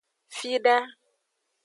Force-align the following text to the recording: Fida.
Fida. 0.37 0.77